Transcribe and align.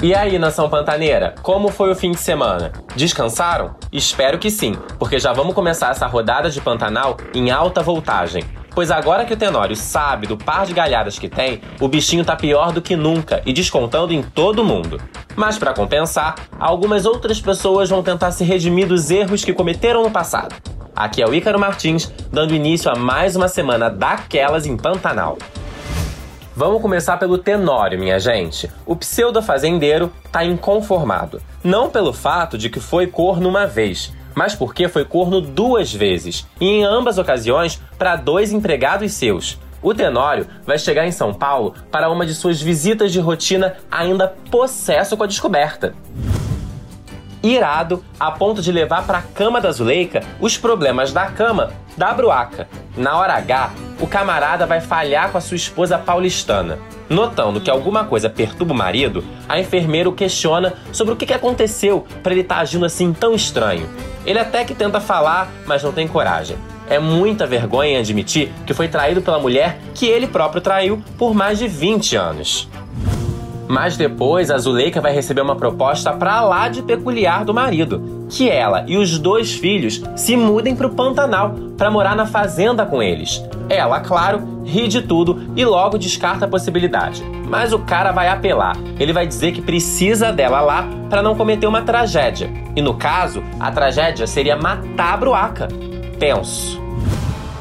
E 0.00 0.14
aí, 0.14 0.38
nação 0.38 0.70
pantaneira, 0.70 1.34
como 1.42 1.70
foi 1.70 1.90
o 1.90 1.96
fim 1.96 2.12
de 2.12 2.20
semana? 2.20 2.70
Descansaram? 2.94 3.74
Espero 3.92 4.38
que 4.38 4.48
sim, 4.48 4.76
porque 4.96 5.18
já 5.18 5.32
vamos 5.32 5.56
começar 5.56 5.90
essa 5.90 6.06
rodada 6.06 6.48
de 6.48 6.60
Pantanal 6.60 7.16
em 7.34 7.50
alta 7.50 7.82
voltagem. 7.82 8.44
Pois 8.72 8.92
agora 8.92 9.24
que 9.24 9.34
o 9.34 9.36
Tenório 9.36 9.74
sabe 9.74 10.28
do 10.28 10.36
par 10.36 10.66
de 10.66 10.72
galhadas 10.72 11.18
que 11.18 11.28
tem, 11.28 11.60
o 11.80 11.88
bichinho 11.88 12.24
tá 12.24 12.36
pior 12.36 12.70
do 12.70 12.80
que 12.80 12.94
nunca 12.94 13.42
e 13.44 13.52
descontando 13.52 14.14
em 14.14 14.22
todo 14.22 14.62
mundo. 14.62 15.00
Mas 15.34 15.58
para 15.58 15.74
compensar, 15.74 16.36
algumas 16.60 17.04
outras 17.04 17.40
pessoas 17.40 17.90
vão 17.90 18.00
tentar 18.00 18.30
se 18.30 18.44
redimir 18.44 18.86
dos 18.86 19.10
erros 19.10 19.44
que 19.44 19.52
cometeram 19.52 20.04
no 20.04 20.12
passado. 20.12 20.54
Aqui 20.94 21.20
é 21.20 21.26
o 21.26 21.34
Ícaro 21.34 21.58
Martins, 21.58 22.12
dando 22.32 22.54
início 22.54 22.88
a 22.88 22.94
mais 22.94 23.34
uma 23.34 23.48
semana 23.48 23.90
daquelas 23.90 24.64
em 24.64 24.76
Pantanal. 24.76 25.36
Vamos 26.58 26.82
começar 26.82 27.16
pelo 27.18 27.38
Tenório, 27.38 28.00
minha 28.00 28.18
gente. 28.18 28.68
O 28.84 28.96
pseudo-fazendeiro 28.96 30.12
tá 30.32 30.44
inconformado. 30.44 31.40
Não 31.62 31.88
pelo 31.88 32.12
fato 32.12 32.58
de 32.58 32.68
que 32.68 32.80
foi 32.80 33.06
corno 33.06 33.48
uma 33.48 33.64
vez, 33.64 34.12
mas 34.34 34.56
porque 34.56 34.88
foi 34.88 35.04
corno 35.04 35.40
duas 35.40 35.94
vezes, 35.94 36.48
e 36.60 36.66
em 36.66 36.84
ambas 36.84 37.16
ocasiões 37.16 37.80
para 37.96 38.16
dois 38.16 38.52
empregados 38.52 39.12
seus. 39.12 39.56
O 39.80 39.94
Tenório 39.94 40.48
vai 40.66 40.80
chegar 40.80 41.06
em 41.06 41.12
São 41.12 41.32
Paulo 41.32 41.76
para 41.92 42.10
uma 42.10 42.26
de 42.26 42.34
suas 42.34 42.60
visitas 42.60 43.12
de 43.12 43.20
rotina 43.20 43.76
ainda 43.88 44.34
possesso 44.50 45.16
com 45.16 45.22
a 45.22 45.28
descoberta 45.28 45.94
irado 47.42 48.04
a 48.18 48.30
ponto 48.30 48.60
de 48.60 48.72
levar 48.72 49.06
para 49.06 49.18
a 49.18 49.22
cama 49.22 49.60
da 49.60 49.70
Zuleika 49.70 50.22
os 50.40 50.58
problemas 50.58 51.12
da 51.12 51.26
cama 51.26 51.70
da 51.96 52.12
Bruaca. 52.12 52.68
Na 52.96 53.16
hora 53.16 53.34
H, 53.34 53.72
o 54.00 54.06
camarada 54.06 54.66
vai 54.66 54.80
falhar 54.80 55.30
com 55.30 55.38
a 55.38 55.40
sua 55.40 55.56
esposa 55.56 55.98
paulistana. 55.98 56.78
Notando 57.08 57.60
que 57.60 57.70
alguma 57.70 58.04
coisa 58.04 58.28
perturba 58.28 58.72
o 58.72 58.76
marido, 58.76 59.24
a 59.48 59.58
enfermeira 59.58 60.08
o 60.08 60.12
questiona 60.12 60.74
sobre 60.92 61.14
o 61.14 61.16
que 61.16 61.32
aconteceu 61.32 62.06
para 62.22 62.32
ele 62.32 62.42
estar 62.42 62.56
tá 62.56 62.60
agindo 62.60 62.84
assim 62.84 63.12
tão 63.12 63.34
estranho. 63.34 63.88
Ele 64.26 64.38
até 64.38 64.64
que 64.64 64.74
tenta 64.74 65.00
falar, 65.00 65.50
mas 65.66 65.82
não 65.82 65.92
tem 65.92 66.06
coragem. 66.06 66.56
É 66.88 66.98
muita 66.98 67.46
vergonha 67.46 67.98
admitir 67.98 68.50
que 68.66 68.72
foi 68.72 68.88
traído 68.88 69.20
pela 69.20 69.38
mulher 69.38 69.78
que 69.94 70.06
ele 70.06 70.26
próprio 70.26 70.60
traiu 70.60 71.02
por 71.18 71.34
mais 71.34 71.58
de 71.58 71.68
20 71.68 72.16
anos. 72.16 72.68
Mas 73.68 73.96
depois 73.96 74.50
a 74.50 74.56
Zuleika 74.58 75.00
vai 75.00 75.12
receber 75.12 75.42
uma 75.42 75.54
proposta 75.54 76.12
pra 76.12 76.40
lá 76.40 76.68
de 76.68 76.82
peculiar 76.82 77.44
do 77.44 77.52
marido, 77.52 78.26
que 78.30 78.48
ela 78.48 78.84
e 78.86 78.96
os 78.96 79.18
dois 79.18 79.54
filhos 79.54 80.02
se 80.16 80.36
mudem 80.36 80.74
pro 80.74 80.90
Pantanal 80.90 81.54
para 81.76 81.90
morar 81.90 82.16
na 82.16 82.26
fazenda 82.26 82.86
com 82.86 83.02
eles. 83.02 83.44
Ela, 83.68 84.00
claro, 84.00 84.62
ri 84.64 84.88
de 84.88 85.02
tudo 85.02 85.52
e 85.54 85.64
logo 85.64 85.98
descarta 85.98 86.46
a 86.46 86.48
possibilidade. 86.48 87.22
Mas 87.48 87.72
o 87.72 87.78
cara 87.78 88.12
vai 88.12 88.28
apelar. 88.28 88.76
Ele 88.98 89.12
vai 89.12 89.26
dizer 89.26 89.52
que 89.52 89.60
precisa 89.60 90.32
dela 90.32 90.60
lá 90.60 90.88
para 91.10 91.22
não 91.22 91.34
cometer 91.34 91.66
uma 91.66 91.82
tragédia. 91.82 92.50
E 92.74 92.80
no 92.80 92.94
caso, 92.94 93.42
a 93.60 93.70
tragédia 93.70 94.26
seria 94.26 94.56
matar 94.56 95.14
a 95.14 95.16
Bruaca. 95.16 95.68
Penso. 96.18 96.87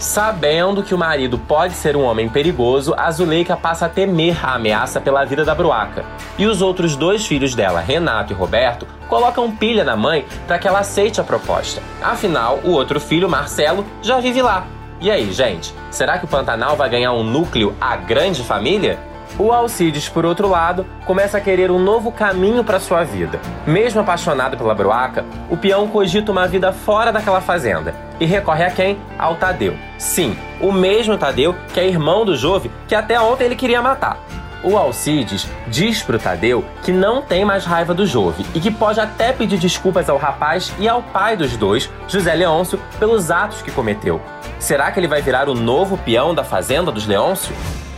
Sabendo 0.00 0.82
que 0.82 0.94
o 0.94 0.98
marido 0.98 1.38
pode 1.38 1.74
ser 1.74 1.94
um 1.94 2.04
homem 2.04 2.26
perigoso, 2.26 2.94
a 2.96 3.10
Zuleika 3.10 3.54
passa 3.54 3.84
a 3.84 3.88
temer 3.88 4.42
a 4.42 4.54
ameaça 4.54 4.98
pela 4.98 5.26
vida 5.26 5.44
da 5.44 5.54
Bruaca. 5.54 6.06
E 6.38 6.46
os 6.46 6.62
outros 6.62 6.96
dois 6.96 7.26
filhos 7.26 7.54
dela, 7.54 7.80
Renato 7.80 8.32
e 8.32 8.34
Roberto, 8.34 8.86
colocam 9.10 9.54
pilha 9.54 9.84
na 9.84 9.96
mãe 9.96 10.24
para 10.46 10.58
que 10.58 10.66
ela 10.66 10.78
aceite 10.78 11.20
a 11.20 11.24
proposta. 11.24 11.82
Afinal, 12.00 12.60
o 12.64 12.70
outro 12.70 12.98
filho, 12.98 13.28
Marcelo, 13.28 13.84
já 14.00 14.18
vive 14.20 14.40
lá. 14.40 14.66
E 15.02 15.10
aí, 15.10 15.30
gente, 15.34 15.74
será 15.90 16.18
que 16.18 16.24
o 16.24 16.28
Pantanal 16.28 16.76
vai 16.76 16.88
ganhar 16.88 17.12
um 17.12 17.22
núcleo 17.22 17.76
a 17.78 17.94
grande 17.94 18.42
família? 18.42 18.98
O 19.38 19.52
Alcides, 19.52 20.08
por 20.08 20.26
outro 20.26 20.48
lado, 20.48 20.86
começa 21.06 21.38
a 21.38 21.40
querer 21.40 21.70
um 21.70 21.78
novo 21.78 22.12
caminho 22.12 22.62
para 22.62 22.80
sua 22.80 23.04
vida. 23.04 23.40
Mesmo 23.66 24.00
apaixonado 24.00 24.56
pela 24.56 24.74
Bruaca, 24.74 25.24
o 25.48 25.56
peão 25.56 25.88
cogita 25.88 26.30
uma 26.30 26.46
vida 26.46 26.72
fora 26.72 27.10
daquela 27.10 27.40
fazenda 27.40 27.94
e 28.18 28.26
recorre 28.26 28.64
a 28.64 28.70
quem? 28.70 28.98
Ao 29.18 29.36
Tadeu. 29.36 29.74
Sim, 29.98 30.36
o 30.60 30.72
mesmo 30.72 31.16
Tadeu 31.16 31.54
que 31.72 31.80
é 31.80 31.88
irmão 31.88 32.24
do 32.24 32.36
Jove 32.36 32.70
que 32.86 32.94
até 32.94 33.20
ontem 33.20 33.44
ele 33.44 33.56
queria 33.56 33.80
matar. 33.80 34.18
O 34.62 34.76
Alcides 34.76 35.48
diz 35.68 36.02
pro 36.02 36.18
Tadeu 36.18 36.62
que 36.82 36.92
não 36.92 37.22
tem 37.22 37.44
mais 37.44 37.64
raiva 37.64 37.94
do 37.94 38.06
Jove 38.06 38.44
e 38.54 38.60
que 38.60 38.70
pode 38.70 39.00
até 39.00 39.32
pedir 39.32 39.58
desculpas 39.58 40.10
ao 40.10 40.18
rapaz 40.18 40.70
e 40.78 40.86
ao 40.86 41.02
pai 41.02 41.34
dos 41.34 41.56
dois, 41.56 41.90
José 42.06 42.34
Leôncio, 42.34 42.78
pelos 42.98 43.30
atos 43.30 43.62
que 43.62 43.70
cometeu. 43.70 44.20
Será 44.58 44.92
que 44.92 45.00
ele 45.00 45.08
vai 45.08 45.22
virar 45.22 45.48
o 45.48 45.54
novo 45.54 45.96
peão 45.96 46.34
da 46.34 46.44
fazenda 46.44 46.92
dos 46.92 47.06
Leôncio? 47.06 47.54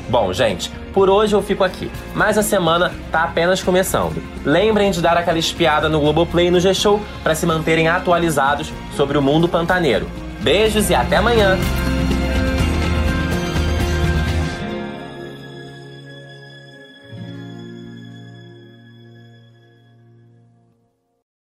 Bom, 0.08 0.32
gente, 0.32 0.70
por 0.92 1.08
hoje 1.08 1.34
eu 1.34 1.42
fico 1.42 1.64
aqui, 1.64 1.90
mas 2.14 2.36
a 2.36 2.42
semana 2.42 2.92
tá 3.10 3.24
apenas 3.24 3.62
começando. 3.62 4.22
Lembrem 4.44 4.90
de 4.90 5.00
dar 5.00 5.16
aquela 5.16 5.38
espiada 5.38 5.88
no 5.88 6.00
Globoplay 6.00 6.48
e 6.48 6.50
no 6.50 6.60
G-Show 6.60 7.00
para 7.22 7.34
se 7.34 7.46
manterem 7.46 7.88
atualizados 7.88 8.72
sobre 8.96 9.16
o 9.16 9.22
mundo 9.22 9.48
pantaneiro. 9.48 10.06
Beijos 10.40 10.90
e 10.90 10.94
até 10.94 11.16
amanhã! 11.16 11.56